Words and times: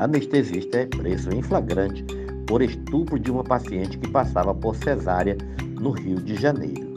anestesista 0.00 0.78
é 0.78 0.86
preso 0.86 1.30
em 1.30 1.42
flagrante 1.42 2.04
por 2.46 2.62
estupro 2.62 3.18
de 3.18 3.30
uma 3.30 3.44
paciente 3.44 3.98
que 3.98 4.08
passava 4.08 4.54
por 4.54 4.74
cesárea 4.74 5.36
no 5.78 5.90
Rio 5.90 6.16
de 6.16 6.36
Janeiro. 6.36 6.90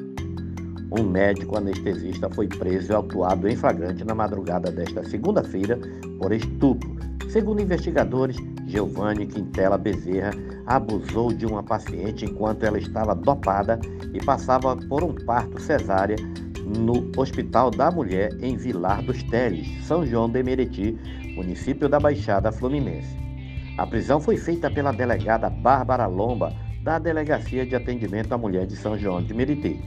Um 0.89 1.03
médico 1.03 1.57
anestesista 1.57 2.29
foi 2.29 2.47
preso 2.47 2.91
e 2.91 2.95
autuado 2.95 3.47
em 3.47 3.55
flagrante 3.55 4.05
na 4.05 4.15
madrugada 4.15 4.71
desta 4.71 5.03
segunda-feira 5.03 5.77
por 6.19 6.31
estupro. 6.31 6.95
Segundo 7.29 7.61
investigadores, 7.61 8.37
Giovanni 8.67 9.25
Quintela 9.25 9.77
Bezerra 9.77 10.31
abusou 10.65 11.33
de 11.33 11.45
uma 11.45 11.61
paciente 11.61 12.25
enquanto 12.25 12.63
ela 12.63 12.77
estava 12.77 13.13
dopada 13.13 13.79
e 14.13 14.23
passava 14.23 14.77
por 14.77 15.03
um 15.03 15.13
parto 15.13 15.59
cesárea 15.59 16.15
no 16.65 17.11
Hospital 17.17 17.69
da 17.71 17.91
Mulher 17.91 18.31
em 18.41 18.55
Vilar 18.55 19.03
dos 19.03 19.21
Teles, 19.23 19.67
São 19.85 20.05
João 20.05 20.29
de 20.29 20.41
Meriti, 20.41 20.97
município 21.35 21.89
da 21.89 21.99
Baixada 21.99 22.51
Fluminense. 22.51 23.17
A 23.77 23.87
prisão 23.87 24.19
foi 24.19 24.37
feita 24.37 24.69
pela 24.69 24.91
delegada 24.91 25.49
Bárbara 25.49 26.05
Lomba, 26.05 26.53
da 26.83 26.99
Delegacia 26.99 27.65
de 27.65 27.75
Atendimento 27.75 28.33
à 28.33 28.37
Mulher 28.37 28.67
de 28.67 28.75
São 28.75 28.97
João 28.97 29.23
de 29.23 29.33
Meriti. 29.33 29.79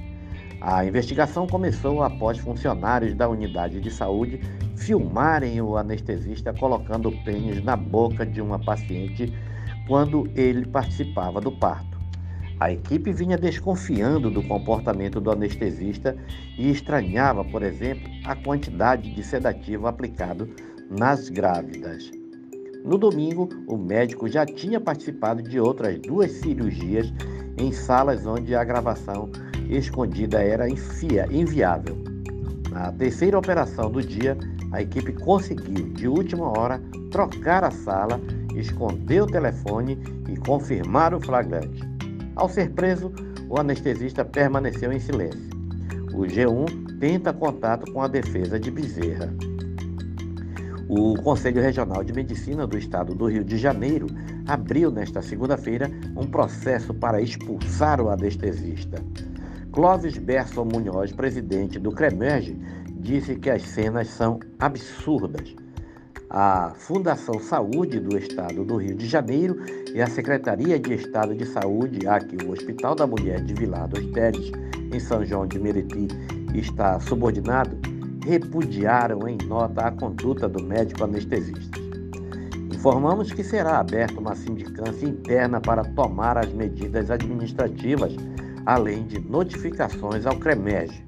A 0.61 0.85
investigação 0.85 1.47
começou 1.47 2.03
após 2.03 2.39
funcionários 2.39 3.15
da 3.15 3.29
unidade 3.29 3.81
de 3.81 3.91
saúde 3.91 4.41
filmarem 4.77 5.61
o 5.61 5.77
anestesista 5.77 6.53
colocando 6.55 7.13
pênis 7.25 7.63
na 7.63 7.77
boca 7.77 8.25
de 8.25 8.41
uma 8.41 8.59
paciente 8.59 9.33
quando 9.87 10.29
ele 10.35 10.67
participava 10.67 11.41
do 11.41 11.53
parto. 11.53 11.96
A 12.59 12.73
equipe 12.73 13.13
vinha 13.13 13.37
desconfiando 13.37 14.31
do 14.31 14.43
comportamento 14.43 15.21
do 15.21 15.31
anestesista 15.31 16.17
e 16.59 16.71
estranhava, 16.71 17.45
por 17.45 17.63
exemplo, 17.63 18.09
a 18.25 18.35
quantidade 18.35 19.15
de 19.15 19.23
sedativo 19.23 19.87
aplicado 19.87 20.49
nas 20.89 21.29
grávidas. 21.29 22.11
No 22.83 22.97
domingo, 22.97 23.49
o 23.67 23.77
médico 23.77 24.27
já 24.27 24.47
tinha 24.47 24.81
participado 24.81 25.43
de 25.43 25.61
outras 25.61 25.99
duas 25.99 26.33
cirurgias 26.33 27.13
em 27.59 27.73
salas 27.73 28.25
onde 28.25 28.55
a 28.55 28.65
gravação 28.65 29.29
escondida 29.69 30.41
era 30.41 30.67
inviável. 30.69 31.97
Na 32.71 32.91
terceira 32.91 33.39
operação 33.39 33.91
do 33.91 34.01
dia, 34.01 34.37
a 34.73 34.81
equipe 34.81 35.13
conseguiu, 35.13 35.93
de 35.93 36.09
última 36.09 36.59
hora, 36.59 36.81
trocar 37.11 37.65
a 37.65 37.71
sala, 37.71 38.21
esconder 38.55 39.23
o 39.23 39.27
telefone 39.27 39.99
e 40.29 40.37
confirmar 40.37 41.13
o 41.13 41.21
flagrante. 41.21 41.96
Ao 42.37 42.51
ser 42.51 42.71
preso, 42.73 43.11
o 43.49 43.59
anestesista 43.59 44.23
permaneceu 44.23 44.93
em 44.93 45.01
silêncio. 45.01 45.49
O 46.13 46.25
G1 46.25 46.99
tenta 47.01 47.33
contato 47.33 47.91
com 47.91 48.03
a 48.03 48.09
defesa 48.09 48.61
de 48.61 48.71
Bezerra. 48.71 49.33
O 50.87 51.15
Conselho 51.23 51.63
Regional 51.63 52.05
de 52.05 52.13
Medicina 52.13 52.67
do 52.67 52.77
Estado 52.77 53.15
do 53.15 53.27
Rio 53.27 53.43
de 53.43 53.57
Janeiro 53.57 54.07
abriu 54.47 54.91
nesta 54.91 55.23
segunda-feira 55.23 55.91
um 56.15 56.27
processo 56.27 56.93
para 56.93 57.23
expulsar 57.23 58.03
o 58.03 58.11
anestesista. 58.11 59.03
Clóvis 59.73 60.19
Berson 60.19 60.67
Munhoz, 60.67 61.13
presidente 61.13 61.79
do 61.79 61.91
CREMERGE, 61.91 62.55
disse 63.01 63.35
que 63.37 63.49
as 63.49 63.63
cenas 63.63 64.09
são 64.09 64.39
absurdas 64.59 65.55
a 66.39 66.75
Fundação 66.77 67.41
Saúde 67.41 67.99
do 67.99 68.19
Estado 68.19 68.63
do 68.63 68.77
Rio 68.77 68.95
de 68.95 69.07
Janeiro 69.07 69.57
e 69.95 70.03
a 70.03 70.07
Secretaria 70.07 70.79
de 70.79 70.93
Estado 70.93 71.35
de 71.35 71.47
Saúde, 71.47 72.07
a 72.07 72.21
que 72.21 72.37
o 72.45 72.51
Hospital 72.51 72.95
da 72.95 73.07
Mulher 73.07 73.41
de 73.41 73.55
Vilar 73.55 73.89
dos 73.89 74.05
Teres, 74.13 74.53
em 74.93 75.01
São 75.01 75.25
João 75.25 75.47
de 75.47 75.59
Meriti, 75.59 76.09
está 76.55 77.01
subordinado, 77.01 77.79
repudiaram 78.23 79.27
em 79.27 79.39
nota 79.47 79.87
a 79.87 79.91
conduta 79.91 80.47
do 80.47 80.63
médico 80.63 81.05
anestesista. 81.05 81.81
Informamos 82.71 83.33
que 83.33 83.43
será 83.43 83.79
aberta 83.79 84.21
uma 84.21 84.37
sindicância 84.37 85.07
interna 85.07 85.59
para 85.59 85.85
tomar 85.85 86.37
as 86.37 86.53
medidas 86.53 87.11
administrativas, 87.11 88.15
além 88.67 89.07
de 89.07 89.19
notificações 89.21 90.27
ao 90.27 90.37
CREMEG. 90.37 91.03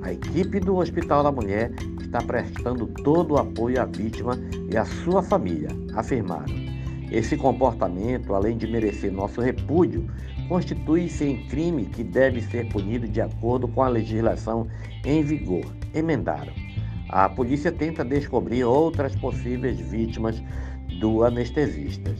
A 0.00 0.14
equipe 0.14 0.58
do 0.60 0.76
Hospital 0.76 1.22
da 1.24 1.30
Mulher 1.30 1.70
está 2.12 2.20
prestando 2.20 2.86
todo 2.86 3.32
o 3.32 3.38
apoio 3.38 3.80
à 3.80 3.86
vítima 3.86 4.38
e 4.70 4.76
à 4.76 4.84
sua 4.84 5.22
família, 5.22 5.70
afirmaram. 5.94 6.54
Esse 7.10 7.38
comportamento, 7.38 8.34
além 8.34 8.58
de 8.58 8.66
merecer 8.66 9.10
nosso 9.10 9.40
repúdio, 9.40 10.06
constitui-se 10.46 11.24
em 11.24 11.46
crime 11.46 11.86
que 11.86 12.04
deve 12.04 12.42
ser 12.42 12.68
punido 12.68 13.08
de 13.08 13.22
acordo 13.22 13.66
com 13.66 13.82
a 13.82 13.88
legislação 13.88 14.66
em 15.06 15.22
vigor, 15.22 15.64
emendaram. 15.94 16.52
A 17.08 17.30
polícia 17.30 17.72
tenta 17.72 18.04
descobrir 18.04 18.64
outras 18.64 19.16
possíveis 19.16 19.80
vítimas 19.80 20.42
do 21.00 21.24
anestesista. 21.24 22.14